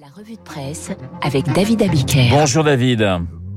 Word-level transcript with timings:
La 0.00 0.06
revue 0.16 0.36
de 0.36 0.40
presse 0.40 0.92
avec 1.22 1.44
David 1.46 1.82
Abiker. 1.82 2.28
Bonjour 2.30 2.62
David. 2.62 3.04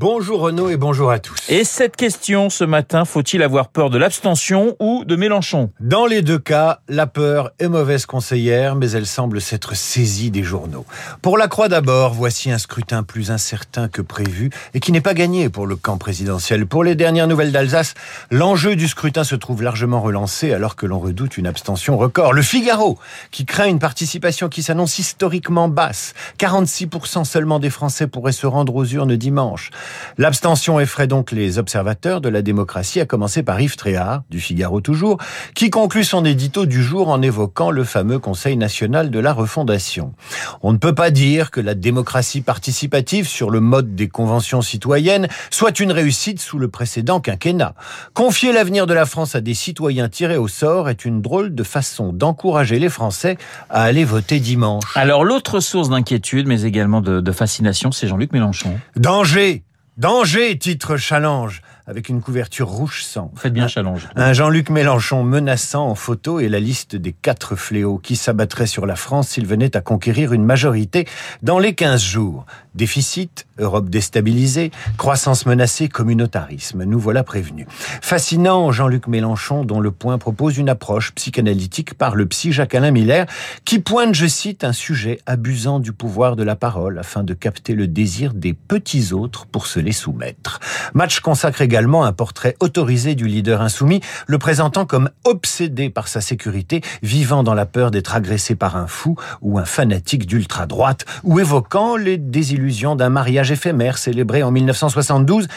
Bonjour 0.02 0.40
Renaud 0.40 0.70
et 0.70 0.78
bonjour 0.78 1.12
à 1.12 1.20
tous. 1.20 1.38
Et 1.48 1.64
cette 1.64 1.96
question 1.96 2.50
ce 2.50 2.64
matin, 2.64 3.06
faut-il 3.06 3.44
avoir 3.44 3.68
peur 3.68 3.92
de 3.92 4.00
l'abstention 4.00 4.76
ou 4.80 5.06
de 5.06 5.16
Mélenchon? 5.16 5.70
Dans 5.80 6.08
les 6.08 6.24
deux 6.24 6.40
cas, 6.40 6.80
la 6.90 7.06
peur 7.06 7.52
est 7.60 7.68
mauvaise 7.68 8.08
conseillère, 8.08 8.76
mais 8.76 8.90
elle 8.90 9.06
semble 9.06 9.40
s'être 9.40 9.76
saisie 9.76 10.32
des 10.32 10.42
journaux. 10.42 10.88
Pour 11.22 11.38
la 11.38 11.48
Croix 11.48 11.70
d'abord, 11.70 12.16
voici 12.16 12.50
un 12.50 12.58
scrutin 12.58 13.04
plus 13.04 13.30
incertain 13.30 13.90
que 13.90 14.02
prévu 14.02 14.50
et 14.74 14.80
qui 14.80 14.92
n'est 14.92 15.02
pas 15.02 15.14
gagné 15.14 15.50
pour 15.50 15.68
le 15.68 15.76
camp 15.76 16.00
présidentiel. 16.00 16.66
Pour 16.66 16.84
les 16.84 16.96
dernières 16.96 17.28
nouvelles 17.28 17.52
d'Alsace, 17.52 17.94
l'enjeu 18.32 18.76
du 18.76 18.88
scrutin 18.88 19.24
se 19.24 19.36
trouve 19.36 19.62
largement 19.62 20.02
relancé 20.02 20.52
alors 20.52 20.76
que 20.76 20.88
l'on 20.88 20.98
redoute 20.98 21.38
une 21.38 21.46
abstention 21.46 21.96
record. 21.96 22.34
Le 22.34 22.42
Figaro, 22.42 22.98
qui 23.30 23.46
craint 23.46 23.68
une 23.68 23.78
participation 23.78 24.50
qui 24.50 24.64
s'annonce 24.64 24.98
historiquement 24.98 25.68
basse. 25.68 26.16
46% 26.40 27.24
seulement 27.24 27.60
des 27.60 27.70
Français 27.70 28.08
pourraient 28.08 28.32
se 28.32 28.48
rendre 28.48 28.76
aux 28.76 28.86
urnes 28.86 29.16
dimanche. 29.16 29.70
L'abstention 30.18 30.80
effraie 30.80 31.08
donc 31.08 31.32
les 31.32 31.58
observateurs 31.58 32.22
de 32.22 32.30
la 32.30 32.42
démocratie, 32.42 33.00
à 33.00 33.06
commencer 33.06 33.44
par 33.44 33.60
Yves 33.60 33.76
Tréhard, 33.76 34.24
du 34.30 34.40
Figaro 34.40 34.82
toujours, 34.82 35.18
qui 35.56 35.70
conclut 35.70 36.04
son 36.04 36.26
édito 36.26 36.66
du 36.66 36.84
jour 36.84 37.10
en 37.10 37.22
évoquant 37.22 37.72
le 37.72 37.84
fameux 37.84 38.20
Conseil 38.20 38.58
national 38.58 39.10
de 39.10 39.20
la 39.20 39.34
refondation. 39.34 40.14
On 40.62 40.74
ne 40.74 40.78
peut 40.78 40.96
pas 40.96 41.12
dire 41.12 41.52
que 41.52 41.62
la 41.62 41.76
démocratie 41.76 42.42
participative 42.42 43.28
sur 43.28 43.50
le 43.50 43.60
mode 43.60 43.96
des 43.96 44.08
conventions 44.08 44.62
citoyennes 44.62 45.28
soit 45.50 45.80
une 45.80 45.92
réussite 45.92 46.40
sous 46.40 46.60
le 46.60 46.68
précédent 46.68 47.20
quinquennat. 47.20 47.74
Confier 48.14 48.52
l'avenir 48.54 48.88
de 48.88 48.94
la 48.94 49.06
France 49.06 49.36
à 49.36 49.42
des 49.42 49.54
citoyens 49.54 50.10
tirés 50.10 50.38
au 50.38 50.48
sort 50.48 50.90
est 50.90 51.06
une 51.06 51.22
drôle 51.22 51.56
de 51.56 51.64
façon 51.64 52.14
d'encourager 52.14 52.80
les 52.80 52.90
Français 52.90 53.38
à 53.70 53.84
aller 53.84 54.04
voter 54.04 54.40
dimanche. 54.40 54.84
Alors 54.96 55.24
l'autre 55.24 55.60
source 55.60 55.90
d'inquiétude, 55.90 56.48
mais 56.48 56.64
également 56.64 57.02
de, 57.02 57.22
de 57.22 57.32
fascination, 57.32 57.92
c'est 57.92 58.08
Jean-Luc 58.08 58.34
Mélenchon. 58.34 58.80
Danger 58.96 59.64
Danger, 59.98 60.58
titre 60.58 60.98
Challenge, 60.98 61.62
avec 61.92 62.08
une 62.08 62.22
couverture 62.22 62.70
rouge 62.70 63.04
sang. 63.04 63.34
Faites 63.36 63.52
bien 63.52 63.68
Challenge. 63.68 64.08
Un 64.16 64.32
Jean-Luc 64.32 64.70
Mélenchon 64.70 65.24
menaçant 65.24 65.90
en 65.90 65.96
photo 65.96 66.40
et 66.40 66.48
la 66.48 66.62
liste 66.62 66.96
des 66.96 67.12
quatre 67.12 67.58
fléaux 67.58 67.98
qui 67.98 68.16
s'abattraient 68.16 68.66
sur 68.66 68.86
la 68.86 68.96
France 68.96 69.28
s'il 69.28 69.46
venait 69.46 69.76
à 69.76 69.82
conquérir 69.82 70.32
une 70.32 70.46
majorité 70.46 71.06
dans 71.44 71.60
les 71.60 71.76
15 71.76 72.02
jours. 72.02 72.46
Déficit, 72.74 73.46
Europe 73.58 73.90
déstabilisée, 73.90 74.72
croissance 74.98 75.46
menacée, 75.46 75.90
communautarisme. 75.90 76.86
Nous 76.86 76.98
voilà 76.98 77.26
prévenus. 77.26 77.68
Fascinant 77.70 78.72
Jean-Luc 78.72 79.08
Mélenchon 79.08 79.66
dont 79.66 79.82
le 79.82 79.92
point 79.92 80.18
propose 80.18 80.58
une 80.58 80.70
approche 80.70 81.12
psychanalytique 81.12 81.96
par 81.96 82.16
le 82.16 82.26
psy 82.26 82.54
Jacques-Alain 82.54 82.92
Miller 82.92 83.26
qui 83.66 83.80
pointe, 83.80 84.16
je 84.16 84.28
cite, 84.28 84.64
un 84.64 84.72
sujet 84.72 85.20
abusant 85.26 85.80
du 85.80 85.92
pouvoir 85.92 86.38
de 86.38 86.44
la 86.44 86.56
parole 86.56 86.98
afin 86.98 87.24
de 87.24 87.34
capter 87.34 87.74
le 87.74 87.88
désir 87.88 88.34
des 88.34 88.54
petits 88.54 89.12
autres 89.12 89.46
pour 89.46 89.68
se 89.68 89.82
les 89.82 89.92
soumettre. 89.92 90.62
Match 90.94 91.20
consacre 91.20 91.62
également 91.62 91.81
un 91.82 92.14
portrait 92.14 92.56
autorisé 92.60 93.16
du 93.16 93.26
leader 93.28 93.62
insoumis, 93.62 94.02
le 94.28 94.38
présentant 94.38 94.86
comme 94.86 95.10
obsédé 95.24 95.90
par 95.90 96.08
sa 96.08 96.22
sécurité, 96.22 96.82
vivant 97.02 97.44
dans 97.44 97.54
la 97.54 97.66
peur 97.66 97.92
d'être 97.92 98.16
agressé 98.16 98.56
par 98.56 98.76
un 98.76 98.88
fou 98.88 99.16
ou 99.42 99.58
un 99.60 99.66
fanatique 99.66 100.26
d'ultra-droite, 100.26 101.06
ou 101.24 101.40
évoquant 101.40 101.98
les 101.98 102.18
désillusions 102.18 102.96
d'un 102.96 103.10
mariage 103.10 103.52
éphémère 103.52 103.98
célébré 103.98 104.44
en 104.44 104.52
1972, 104.52 105.48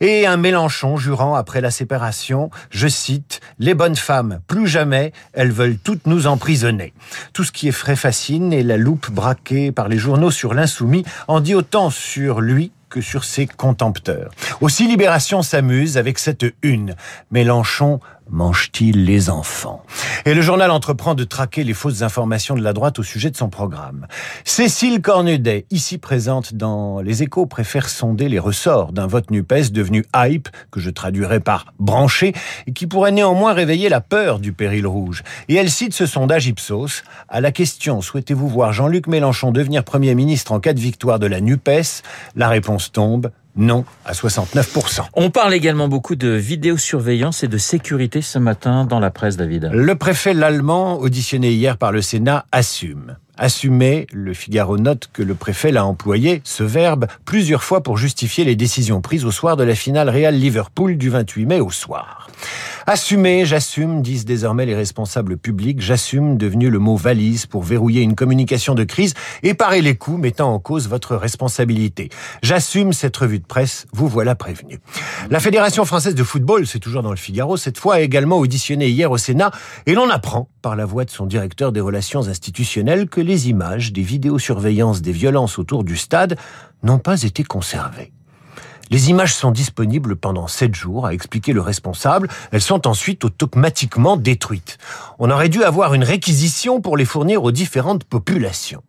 et 0.00 0.26
un 0.26 0.36
Mélenchon 0.36 0.96
jurant 0.96 1.34
après 1.34 1.60
la 1.60 1.70
séparation, 1.70 2.50
je 2.70 2.88
cite, 2.88 3.40
Les 3.58 3.74
bonnes 3.74 3.96
femmes, 3.96 4.40
plus 4.46 4.66
jamais, 4.66 5.12
elles 5.32 5.52
veulent 5.52 5.78
toutes 5.78 6.06
nous 6.06 6.26
emprisonner. 6.26 6.92
Tout 7.32 7.44
ce 7.44 7.52
qui 7.52 7.68
est 7.68 7.72
frais 7.72 7.96
fascine 7.96 8.52
et 8.52 8.62
la 8.62 8.76
loupe 8.76 9.10
braquée 9.10 9.72
par 9.72 9.88
les 9.88 9.98
journaux 9.98 10.30
sur 10.30 10.54
l'insoumis 10.54 11.04
en 11.28 11.40
dit 11.40 11.54
autant 11.54 11.90
sur 11.90 12.40
lui 12.40 12.72
que 12.88 13.00
sur 13.00 13.24
ses 13.24 13.46
contempteurs. 13.46 14.30
Aussi 14.60 14.86
Libération 14.86 15.42
s'amuse 15.42 15.96
avec 15.96 16.18
cette 16.18 16.46
une. 16.62 16.94
Mélenchon 17.30 18.00
mange-t-il 18.30 19.04
les 19.04 19.30
enfants? 19.30 19.82
Et 20.24 20.34
le 20.34 20.42
journal 20.42 20.70
entreprend 20.70 21.14
de 21.14 21.24
traquer 21.24 21.64
les 21.64 21.74
fausses 21.74 22.02
informations 22.02 22.54
de 22.54 22.62
la 22.62 22.72
droite 22.72 22.98
au 22.98 23.02
sujet 23.02 23.30
de 23.30 23.36
son 23.36 23.48
programme. 23.48 24.06
Cécile 24.44 25.00
Cornudet, 25.00 25.66
ici 25.70 25.98
présente 25.98 26.54
dans 26.54 27.00
Les 27.00 27.22
Échos, 27.22 27.46
préfère 27.46 27.88
sonder 27.88 28.28
les 28.28 28.38
ressorts 28.38 28.92
d'un 28.92 29.06
vote 29.06 29.30
NUPES 29.30 29.70
devenu 29.72 30.04
hype, 30.14 30.48
que 30.70 30.80
je 30.80 30.90
traduirais 30.90 31.40
par 31.40 31.66
branché, 31.78 32.32
et 32.66 32.72
qui 32.72 32.86
pourrait 32.86 33.12
néanmoins 33.12 33.52
réveiller 33.52 33.88
la 33.88 34.00
peur 34.00 34.38
du 34.38 34.52
péril 34.52 34.86
rouge. 34.86 35.22
Et 35.48 35.54
elle 35.54 35.70
cite 35.70 35.94
ce 35.94 36.06
sondage 36.06 36.46
Ipsos. 36.46 37.02
À 37.28 37.40
la 37.40 37.52
question 37.52 38.00
«Souhaitez-vous 38.02 38.48
voir 38.48 38.72
Jean-Luc 38.72 39.06
Mélenchon 39.06 39.52
devenir 39.52 39.84
Premier 39.84 40.14
ministre 40.14 40.52
en 40.52 40.60
cas 40.60 40.72
de 40.72 40.80
victoire 40.80 41.18
de 41.18 41.26
la 41.26 41.40
NUPES?», 41.40 42.02
la 42.36 42.48
réponse 42.48 42.92
tombe 42.92 43.30
non 43.56 43.84
à 44.04 44.12
69%. 44.12 45.02
On 45.14 45.30
parle 45.30 45.54
également 45.54 45.88
beaucoup 45.88 46.16
de 46.16 46.28
vidéosurveillance 46.28 47.42
et 47.42 47.48
de 47.48 47.58
sécurité 47.58 48.22
ce 48.22 48.38
matin 48.38 48.84
dans 48.84 49.00
la 49.00 49.10
presse, 49.10 49.36
David. 49.36 49.70
Le 49.72 49.94
préfet 49.94 50.34
l'allemand, 50.34 50.98
auditionné 50.98 51.52
hier 51.52 51.76
par 51.76 51.92
le 51.92 52.02
Sénat, 52.02 52.46
assume. 52.52 53.16
Assumer, 53.38 54.06
le 54.12 54.32
Figaro 54.32 54.78
note 54.78 55.10
que 55.12 55.22
le 55.22 55.34
préfet 55.34 55.70
l'a 55.70 55.84
employé, 55.84 56.40
ce 56.44 56.62
verbe, 56.62 57.06
plusieurs 57.26 57.62
fois 57.62 57.82
pour 57.82 57.98
justifier 57.98 58.44
les 58.44 58.56
décisions 58.56 59.02
prises 59.02 59.26
au 59.26 59.30
soir 59.30 59.58
de 59.58 59.64
la 59.64 59.74
finale 59.74 60.08
Real 60.08 60.34
Liverpool 60.34 60.96
du 60.96 61.10
28 61.10 61.46
mai 61.46 61.60
au 61.60 61.70
soir. 61.70 62.30
Assumer, 62.88 63.44
j'assume, 63.44 64.00
disent 64.00 64.24
désormais 64.24 64.64
les 64.64 64.76
responsables 64.76 65.36
publics. 65.36 65.80
J'assume, 65.80 66.38
devenu 66.38 66.70
le 66.70 66.78
mot 66.78 66.94
valise 66.94 67.46
pour 67.46 67.64
verrouiller 67.64 68.02
une 68.02 68.14
communication 68.14 68.76
de 68.76 68.84
crise 68.84 69.14
et 69.42 69.54
parer 69.54 69.82
les 69.82 69.96
coups 69.96 70.20
mettant 70.20 70.54
en 70.54 70.60
cause 70.60 70.88
votre 70.88 71.16
responsabilité. 71.16 72.10
J'assume 72.44 72.92
cette 72.92 73.16
revue 73.16 73.40
de 73.40 73.44
presse, 73.44 73.86
vous 73.92 74.06
voilà 74.06 74.36
prévenu. 74.36 74.78
La 75.30 75.40
Fédération 75.40 75.84
française 75.84 76.14
de 76.14 76.22
football, 76.22 76.64
c'est 76.64 76.78
toujours 76.78 77.02
dans 77.02 77.10
le 77.10 77.16
Figaro, 77.16 77.56
cette 77.56 77.78
fois 77.78 77.96
a 77.96 78.00
également 78.00 78.38
auditionné 78.38 78.88
hier 78.88 79.10
au 79.10 79.18
Sénat 79.18 79.50
et 79.86 79.94
l'on 79.94 80.08
apprend, 80.08 80.48
par 80.62 80.76
la 80.76 80.84
voix 80.84 81.04
de 81.04 81.10
son 81.10 81.26
directeur 81.26 81.72
des 81.72 81.80
relations 81.80 82.28
institutionnelles, 82.28 83.08
que 83.08 83.20
les 83.20 83.48
images 83.48 83.92
des 83.92 84.02
vidéosurveillances 84.02 85.02
des 85.02 85.10
violences 85.10 85.58
autour 85.58 85.82
du 85.82 85.96
stade 85.96 86.38
n'ont 86.84 87.00
pas 87.00 87.24
été 87.24 87.42
conservées. 87.42 88.12
Les 88.90 89.10
images 89.10 89.34
sont 89.34 89.50
disponibles 89.50 90.14
pendant 90.14 90.46
sept 90.46 90.74
jours, 90.74 91.06
a 91.06 91.14
expliqué 91.14 91.52
le 91.52 91.60
responsable. 91.60 92.28
Elles 92.52 92.60
sont 92.60 92.86
ensuite 92.86 93.24
automatiquement 93.24 94.16
détruites. 94.16 94.78
On 95.18 95.30
aurait 95.30 95.48
dû 95.48 95.64
avoir 95.64 95.94
une 95.94 96.04
réquisition 96.04 96.80
pour 96.80 96.96
les 96.96 97.04
fournir 97.04 97.42
aux 97.42 97.50
différentes 97.50 98.04
populations. 98.04 98.82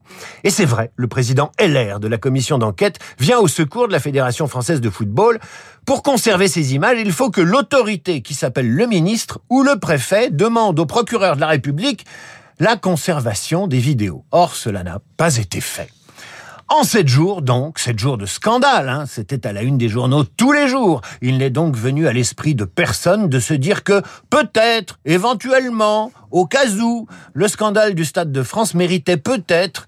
Et 0.43 0.51
c'est 0.51 0.65
vrai, 0.65 0.91
le 0.95 1.07
président 1.07 1.51
LR 1.59 1.99
de 1.99 2.07
la 2.07 2.17
commission 2.17 2.59
d'enquête 2.59 2.99
vient 3.19 3.39
au 3.39 3.47
secours 3.47 3.87
de 3.87 3.93
la 3.93 3.99
Fédération 3.99 4.47
française 4.47 4.81
de 4.81 4.89
football. 4.89 5.39
Pour 5.85 6.03
conserver 6.03 6.47
ces 6.47 6.75
images, 6.75 6.99
il 6.99 7.11
faut 7.11 7.31
que 7.31 7.41
l'autorité 7.41 8.21
qui 8.21 8.35
s'appelle 8.35 8.69
le 8.69 8.85
ministre 8.85 9.39
ou 9.49 9.63
le 9.63 9.79
préfet 9.79 10.29
demande 10.29 10.79
au 10.79 10.85
procureur 10.85 11.35
de 11.35 11.41
la 11.41 11.47
République 11.47 12.05
la 12.59 12.75
conservation 12.75 13.67
des 13.67 13.79
vidéos. 13.79 14.25
Or, 14.31 14.55
cela 14.55 14.83
n'a 14.83 14.99
pas 15.17 15.37
été 15.37 15.61
fait. 15.61 15.89
En 16.69 16.83
sept 16.83 17.07
jours, 17.07 17.41
donc, 17.41 17.79
sept 17.79 17.97
jours 17.97 18.17
de 18.17 18.25
scandale, 18.25 18.89
hein, 18.89 19.05
c'était 19.07 19.47
à 19.47 19.53
la 19.53 19.61
une 19.61 19.77
des 19.77 19.87
journaux 19.87 20.25
tous 20.25 20.51
les 20.51 20.67
jours. 20.67 20.99
Il 21.21 21.37
n'est 21.37 21.49
donc 21.49 21.77
venu 21.77 22.07
à 22.07 22.13
l'esprit 22.13 22.55
de 22.55 22.65
personne 22.65 23.29
de 23.29 23.39
se 23.39 23.53
dire 23.53 23.85
que 23.85 24.01
peut-être, 24.29 24.99
éventuellement, 25.05 26.11
au 26.29 26.45
cas 26.45 26.67
où, 26.81 27.07
le 27.33 27.47
scandale 27.47 27.95
du 27.95 28.03
Stade 28.03 28.33
de 28.33 28.43
France 28.43 28.73
méritait 28.73 29.15
peut-être, 29.15 29.87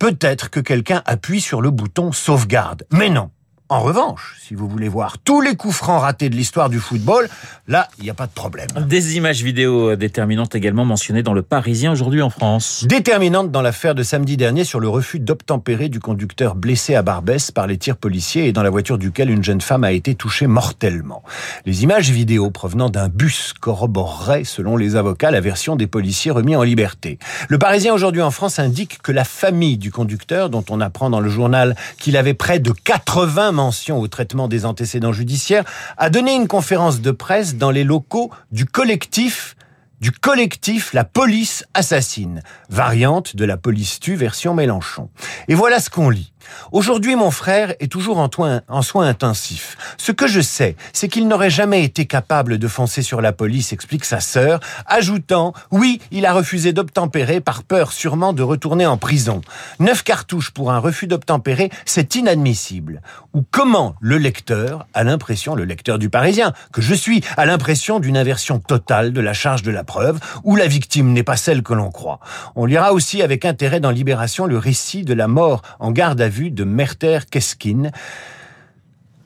peut-être 0.00 0.50
que 0.50 0.58
quelqu'un 0.58 1.02
appuie 1.06 1.40
sur 1.40 1.60
le 1.60 1.70
bouton 1.70 2.10
sauvegarde. 2.10 2.84
Mais 2.90 3.10
non. 3.10 3.30
En 3.70 3.80
revanche, 3.80 4.38
si 4.40 4.54
vous 4.54 4.66
voulez 4.66 4.88
voir 4.88 5.18
tous 5.18 5.42
les 5.42 5.54
coups 5.54 5.76
francs 5.76 6.00
ratés 6.00 6.30
de 6.30 6.34
l'histoire 6.34 6.70
du 6.70 6.78
football, 6.78 7.28
là, 7.66 7.86
il 7.98 8.04
n'y 8.04 8.08
a 8.08 8.14
pas 8.14 8.26
de 8.26 8.32
problème. 8.32 8.66
Des 8.86 9.18
images 9.18 9.42
vidéo 9.42 9.94
déterminantes 9.94 10.54
également 10.54 10.86
mentionnées 10.86 11.22
dans 11.22 11.34
le 11.34 11.42
Parisien 11.42 11.92
aujourd'hui 11.92 12.22
en 12.22 12.30
France. 12.30 12.86
Déterminantes 12.88 13.50
dans 13.50 13.60
l'affaire 13.60 13.94
de 13.94 14.02
samedi 14.02 14.38
dernier 14.38 14.64
sur 14.64 14.80
le 14.80 14.88
refus 14.88 15.20
d'obtempérer 15.20 15.90
du 15.90 16.00
conducteur 16.00 16.54
blessé 16.54 16.94
à 16.94 17.02
Barbès 17.02 17.50
par 17.50 17.66
les 17.66 17.76
tirs 17.76 17.98
policiers 17.98 18.46
et 18.46 18.52
dans 18.52 18.62
la 18.62 18.70
voiture 18.70 18.96
duquel 18.96 19.28
une 19.28 19.44
jeune 19.44 19.60
femme 19.60 19.84
a 19.84 19.92
été 19.92 20.14
touchée 20.14 20.46
mortellement. 20.46 21.22
Les 21.66 21.82
images 21.82 22.08
vidéo 22.08 22.50
provenant 22.50 22.88
d'un 22.88 23.10
bus 23.10 23.52
corroboreraient, 23.52 24.44
selon 24.44 24.78
les 24.78 24.96
avocats, 24.96 25.30
la 25.30 25.42
version 25.42 25.76
des 25.76 25.86
policiers 25.86 26.30
remis 26.30 26.56
en 26.56 26.62
liberté. 26.62 27.18
Le 27.50 27.58
Parisien 27.58 27.92
aujourd'hui 27.92 28.22
en 28.22 28.30
France 28.30 28.58
indique 28.58 29.02
que 29.02 29.12
la 29.12 29.24
famille 29.24 29.76
du 29.76 29.92
conducteur, 29.92 30.48
dont 30.48 30.64
on 30.70 30.80
apprend 30.80 31.10
dans 31.10 31.20
le 31.20 31.28
journal 31.28 31.76
qu'il 31.98 32.16
avait 32.16 32.32
près 32.32 32.60
de 32.60 32.72
80 32.72 33.57
au 33.58 34.08
traitement 34.08 34.48
des 34.48 34.64
antécédents 34.64 35.12
judiciaires, 35.12 35.64
a 35.96 36.10
donné 36.10 36.34
une 36.34 36.48
conférence 36.48 37.00
de 37.00 37.10
presse 37.10 37.56
dans 37.56 37.70
les 37.70 37.84
locaux 37.84 38.30
du 38.52 38.64
collectif 38.64 39.56
du 40.00 40.12
collectif 40.12 40.92
La 40.92 41.02
Police 41.02 41.64
Assassine, 41.74 42.42
variante 42.70 43.34
de 43.34 43.44
la 43.44 43.56
police 43.56 43.98
tue 43.98 44.14
version 44.14 44.54
Mélenchon. 44.54 45.10
Et 45.48 45.56
voilà 45.56 45.80
ce 45.80 45.90
qu'on 45.90 46.08
lit. 46.08 46.32
Aujourd'hui, 46.72 47.16
mon 47.16 47.30
frère 47.30 47.74
est 47.80 47.90
toujours 47.90 48.18
en, 48.18 48.28
en 48.68 48.82
soins 48.82 49.08
intensifs. 49.08 49.76
Ce 49.96 50.12
que 50.12 50.26
je 50.26 50.40
sais, 50.40 50.76
c'est 50.92 51.08
qu'il 51.08 51.28
n'aurait 51.28 51.50
jamais 51.50 51.84
été 51.84 52.06
capable 52.06 52.58
de 52.58 52.68
foncer 52.68 53.02
sur 53.02 53.20
la 53.20 53.32
police, 53.32 53.72
explique 53.72 54.04
sa 54.04 54.20
sœur, 54.20 54.60
ajoutant 54.86 55.52
«Oui, 55.70 56.00
il 56.10 56.26
a 56.26 56.32
refusé 56.32 56.72
d'obtempérer 56.72 57.40
par 57.40 57.62
peur 57.62 57.92
sûrement 57.92 58.32
de 58.32 58.42
retourner 58.42 58.86
en 58.86 58.96
prison. 58.96 59.40
Neuf 59.80 60.02
cartouches 60.02 60.50
pour 60.50 60.70
un 60.70 60.78
refus 60.78 61.06
d'obtempérer, 61.06 61.70
c'est 61.84 62.14
inadmissible.» 62.14 63.02
Ou 63.34 63.44
comment 63.50 63.94
le 64.00 64.18
lecteur 64.18 64.86
a 64.94 65.04
l'impression, 65.04 65.54
le 65.54 65.64
lecteur 65.64 65.98
du 65.98 66.10
Parisien, 66.10 66.52
que 66.72 66.82
je 66.82 66.94
suis, 66.94 67.22
a 67.36 67.46
l'impression 67.46 68.00
d'une 68.00 68.16
inversion 68.16 68.58
totale 68.58 69.12
de 69.12 69.20
la 69.20 69.32
charge 69.32 69.62
de 69.62 69.70
la 69.70 69.84
preuve, 69.84 70.18
où 70.44 70.56
la 70.56 70.66
victime 70.66 71.12
n'est 71.12 71.22
pas 71.22 71.36
celle 71.36 71.62
que 71.62 71.74
l'on 71.74 71.90
croit. 71.90 72.20
On 72.56 72.64
lira 72.64 72.92
aussi 72.92 73.22
avec 73.22 73.44
intérêt 73.44 73.80
dans 73.80 73.90
Libération 73.90 74.46
le 74.46 74.58
récit 74.58 75.04
de 75.04 75.14
la 75.14 75.28
mort 75.28 75.62
en 75.78 75.90
garde 75.92 76.20
à 76.20 76.28
vue 76.28 76.37
de 76.38 76.64
Merter 76.64 77.18
Keskin, 77.30 77.90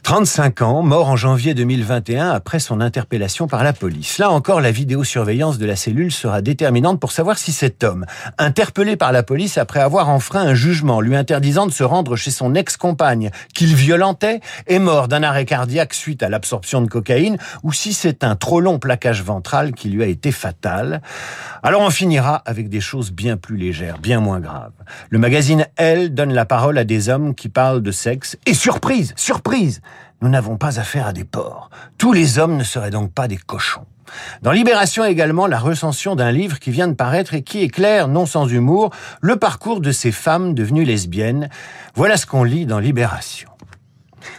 35 0.03 0.63
ans, 0.63 0.83
mort 0.83 1.09
en 1.09 1.17
janvier 1.17 1.55
2021 1.55 2.31
après 2.31 2.59
son 2.59 2.81
interpellation 2.81 3.47
par 3.47 3.63
la 3.63 3.73
police. 3.73 4.19
Là 4.19 4.31
encore, 4.31 4.61
la 4.61 4.73
vidéosurveillance 4.73 5.59
de 5.59 5.67
la 5.67 5.77
cellule 5.77 6.11
sera 6.11 6.43
déterminante 6.43 6.99
pour 6.99 7.13
savoir 7.13 7.39
si 7.39 7.53
cet 7.53 7.85
homme, 7.85 8.05
interpellé 8.37 8.97
par 8.97 9.13
la 9.13 9.23
police 9.23 9.59
après 9.59 9.79
avoir 9.79 10.09
enfreint 10.09 10.43
un 10.43 10.55
jugement 10.55 11.01
lui 11.01 11.15
interdisant 11.15 11.67
de 11.67 11.73
se 11.73 11.85
rendre 11.85 12.17
chez 12.17 12.33
son 12.33 12.57
ex-compagne 12.57 13.31
qu'il 13.55 13.77
violentait, 13.77 14.41
est 14.67 14.81
mort 14.81 15.07
d'un 15.07 15.23
arrêt 15.23 15.45
cardiaque 15.45 15.95
suite 15.95 16.25
à 16.25 16.29
l'absorption 16.29 16.83
de 16.83 16.89
cocaïne 16.89 17.39
ou 17.63 17.73
si 17.73 17.93
c'est 17.93 18.25
un 18.25 18.35
trop 18.35 18.61
long 18.61 18.81
plaquage 18.81 19.23
ventral 19.23 19.73
qui 19.73 19.89
lui 19.89 20.03
a 20.03 20.07
été 20.07 20.33
fatal. 20.33 21.01
Alors 21.63 21.81
on 21.81 21.91
finira 21.91 22.43
avec 22.45 22.69
des 22.69 22.81
choses 22.81 23.13
bien 23.13 23.37
plus 23.37 23.57
légères, 23.57 23.99
bien 23.99 24.19
moins 24.19 24.41
graves. 24.41 24.73
Le 25.11 25.19
magazine 25.19 25.67
Elle 25.77 26.15
donne 26.15 26.33
la 26.33 26.45
parole 26.45 26.79
à 26.79 26.85
des 26.85 27.09
hommes 27.09 27.35
qui 27.35 27.49
parlent 27.49 27.83
de 27.83 27.93
sexe 27.93 28.37
et 28.47 28.55
surprise, 28.55 29.13
surprise 29.17 29.81
nous 30.23 30.29
n'avons 30.29 30.57
pas 30.57 30.79
affaire 30.79 31.09
à 31.09 31.13
des 31.13 31.25
porcs. 31.25 31.69
Tous 31.99 32.13
les 32.13 32.39
hommes 32.39 32.57
ne 32.57 32.63
seraient 32.63 32.93
donc 32.93 33.13
pas 33.13 33.27
des 33.27 33.37
cochons. 33.37 33.85
Dans 34.43 34.53
Libération 34.53 35.05
également, 35.05 35.49
la 35.49 35.59
recension 35.59 36.15
d'un 36.15 36.31
livre 36.31 36.61
qui 36.61 36.71
vient 36.71 36.87
de 36.87 36.95
paraître 36.95 37.35
et 37.35 37.43
qui 37.43 37.61
éclaire, 37.61 38.07
non 38.07 38.25
sans 38.25 38.47
humour, 38.47 38.91
le 39.21 39.37
parcours 39.37 39.81
de 39.81 39.91
ces 39.91 40.13
femmes 40.13 40.55
devenues 40.55 40.85
lesbiennes. 40.85 41.49
Voilà 41.95 42.17
ce 42.17 42.27
qu'on 42.27 42.45
lit 42.45 42.67
dans 42.67 42.79
Libération. 42.79 43.49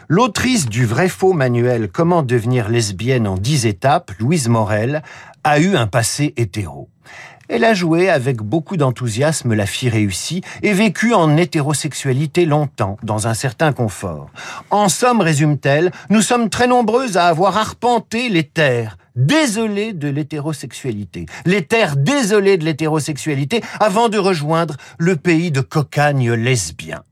L'autrice 0.07 0.67
du 0.67 0.85
vrai 0.85 1.09
faux 1.09 1.33
manuel 1.33 1.89
Comment 1.91 2.23
devenir 2.23 2.69
lesbienne 2.69 3.27
en 3.27 3.35
dix 3.35 3.65
étapes, 3.65 4.11
Louise 4.19 4.47
Morel, 4.47 5.03
a 5.43 5.59
eu 5.59 5.75
un 5.75 5.87
passé 5.87 6.33
hétéro. 6.37 6.89
Elle 7.49 7.65
a 7.65 7.73
joué 7.73 8.09
avec 8.09 8.37
beaucoup 8.37 8.77
d'enthousiasme 8.77 9.53
la 9.53 9.65
fille 9.65 9.89
réussie 9.89 10.41
et 10.61 10.73
vécu 10.73 11.13
en 11.13 11.35
hétérosexualité 11.35 12.45
longtemps, 12.45 12.97
dans 13.03 13.27
un 13.27 13.33
certain 13.33 13.73
confort. 13.73 14.29
En 14.69 14.87
somme, 14.87 15.19
résume-t-elle, 15.21 15.91
nous 16.09 16.21
sommes 16.21 16.49
très 16.49 16.67
nombreuses 16.67 17.17
à 17.17 17.27
avoir 17.27 17.57
arpenté 17.57 18.29
les 18.29 18.43
terres 18.43 18.97
désolées 19.15 19.93
de 19.93 20.07
l'hétérosexualité, 20.07 21.25
les 21.45 21.63
terres 21.63 21.97
désolées 21.97 22.57
de 22.57 22.65
l'hétérosexualité 22.65 23.61
avant 23.79 24.09
de 24.09 24.17
rejoindre 24.17 24.77
le 24.97 25.15
pays 25.15 25.51
de 25.51 25.61
cocagne 25.61 26.31
lesbien. 26.33 27.03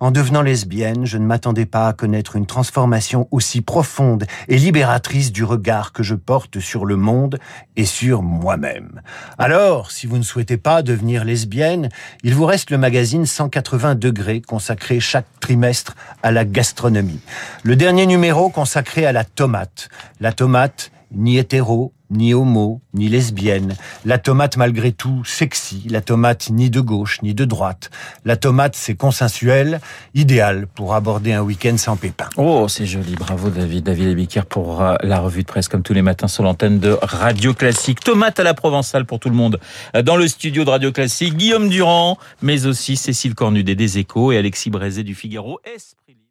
En 0.00 0.10
devenant 0.10 0.42
lesbienne, 0.42 1.06
je 1.06 1.18
ne 1.18 1.24
m'attendais 1.24 1.66
pas 1.66 1.88
à 1.88 1.92
connaître 1.92 2.36
une 2.36 2.46
transformation 2.46 3.28
aussi 3.30 3.60
profonde 3.60 4.24
et 4.48 4.56
libératrice 4.56 5.32
du 5.32 5.44
regard 5.44 5.92
que 5.92 6.02
je 6.02 6.14
porte 6.14 6.60
sur 6.60 6.84
le 6.84 6.96
monde 6.96 7.38
et 7.76 7.84
sur 7.84 8.22
moi-même. 8.22 9.00
Alors, 9.38 9.90
si 9.90 10.06
vous 10.06 10.18
ne 10.18 10.22
souhaitez 10.22 10.56
pas 10.56 10.82
devenir 10.82 11.24
lesbienne, 11.24 11.88
il 12.22 12.34
vous 12.34 12.46
reste 12.46 12.70
le 12.70 12.78
magazine 12.78 13.26
180 13.26 13.94
degrés 13.94 14.40
consacré 14.40 15.00
chaque 15.00 15.26
trimestre 15.40 15.94
à 16.22 16.30
la 16.30 16.44
gastronomie. 16.44 17.20
Le 17.62 17.76
dernier 17.76 18.06
numéro 18.06 18.48
consacré 18.48 19.06
à 19.06 19.12
la 19.12 19.24
tomate. 19.24 19.88
La 20.20 20.32
tomate, 20.32 20.90
ni 21.12 21.38
hétéro, 21.38 21.92
ni 22.12 22.34
homo, 22.34 22.80
ni 22.94 23.08
lesbienne. 23.08 23.74
La 24.04 24.18
tomate 24.18 24.56
malgré 24.56 24.92
tout 24.92 25.24
sexy, 25.24 25.86
la 25.88 26.00
tomate 26.00 26.50
ni 26.50 26.70
de 26.70 26.80
gauche 26.80 27.20
ni 27.22 27.34
de 27.34 27.44
droite. 27.44 27.90
La 28.24 28.36
tomate 28.36 28.76
c'est 28.76 28.94
consensuel, 28.94 29.80
idéal 30.14 30.66
pour 30.66 30.94
aborder 30.94 31.32
un 31.32 31.42
week-end 31.42 31.76
sans 31.76 31.96
pépin. 31.96 32.28
Oh, 32.36 32.66
c'est 32.68 32.86
joli, 32.86 33.14
bravo 33.14 33.50
David, 33.50 33.84
David 33.84 34.08
Ebiker 34.08 34.46
pour 34.46 34.82
euh, 34.82 34.96
la 35.02 35.18
revue 35.20 35.42
de 35.42 35.48
presse 35.48 35.68
comme 35.68 35.82
tous 35.82 35.94
les 35.94 36.02
matins 36.02 36.28
sur 36.28 36.42
l'antenne 36.42 36.78
de 36.78 36.96
Radio 37.02 37.54
Classique. 37.54 38.00
Tomate 38.00 38.38
à 38.38 38.44
la 38.44 38.54
provençale 38.54 39.04
pour 39.04 39.18
tout 39.18 39.28
le 39.28 39.36
monde. 39.36 39.58
Euh, 39.96 40.02
dans 40.02 40.16
le 40.16 40.28
studio 40.28 40.64
de 40.64 40.70
Radio 40.70 40.92
Classique, 40.92 41.36
Guillaume 41.36 41.68
Durand, 41.68 42.18
mais 42.42 42.66
aussi 42.66 42.96
Cécile 42.96 43.34
Cornudet 43.34 43.74
des 43.74 43.98
Échos 43.98 44.32
et 44.32 44.38
Alexis 44.38 44.70
Brézé 44.70 45.02
du 45.02 45.14
Figaro. 45.14 45.60
Esprit 45.64 46.21